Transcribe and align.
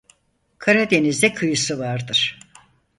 Karadeniz'e 0.57 1.33
kıyısı 1.33 1.79
vardır. 1.79 2.39